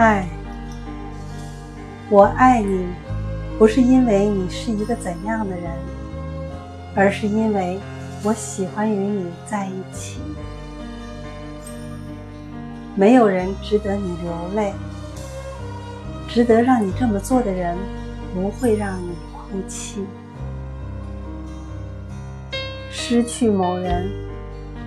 [0.00, 0.26] 爱，
[2.08, 2.86] 我爱你，
[3.58, 5.70] 不是因为你是一个怎样的人，
[6.94, 7.78] 而是因为
[8.22, 10.22] 我喜欢与你在一起。
[12.94, 14.72] 没有人值得你流泪，
[16.26, 17.76] 值得让你这么做的人
[18.32, 20.06] 不会让你哭泣。
[22.90, 24.10] 失去某人，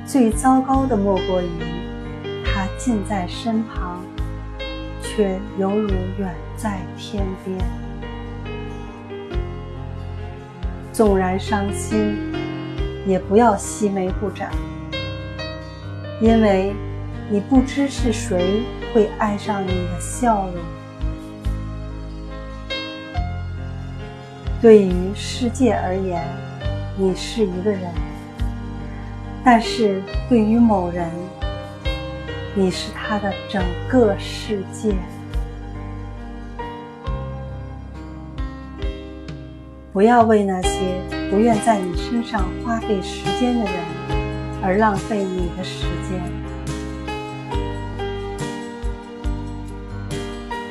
[0.08, 1.50] 最糟糕的莫过于
[2.44, 4.02] 他近在身旁，
[5.16, 7.58] 却犹如远在天边。
[10.92, 12.16] 纵然伤心，
[13.06, 14.50] 也不要熄眉不展，
[16.20, 16.74] 因为
[17.30, 18.64] 你不知是谁
[18.94, 20.56] 会爱上你的笑容。
[24.62, 26.24] 对于世界而言，
[26.98, 27.82] 你是一个人。
[29.44, 31.10] 但是对于某人，
[32.56, 34.94] 你是他的整个世界。
[39.92, 40.80] 不要为那些
[41.30, 43.74] 不愿在你身上花费时间的人
[44.62, 46.22] 而浪费你的时间。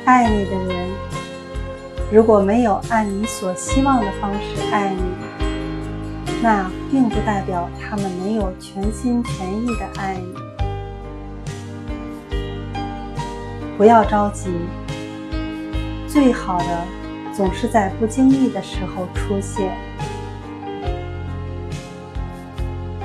[0.04, 0.88] 爱你的人，
[2.12, 5.02] 如果没有按你所希望的方式爱你，
[6.42, 10.41] 那并不代表他们没有全心全意的爱你。
[13.76, 14.50] 不要着急，
[16.06, 16.84] 最好的
[17.32, 19.76] 总是在不经意的时候出现。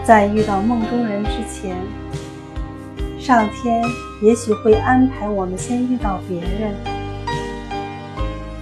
[0.04, 1.76] 在遇到梦中人之前，
[3.20, 3.82] 上天
[4.22, 6.74] 也许会安排我们先遇到别人。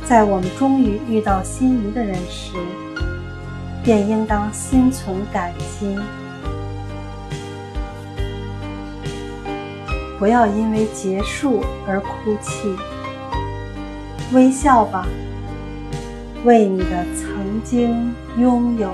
[0.06, 2.53] 在我们终于遇到心仪的人时，
[3.83, 5.98] 便应当心存感激，
[10.17, 12.75] 不要因为结束而哭泣。
[14.33, 15.08] 微笑吧，
[16.44, 18.89] 为你的曾经拥有。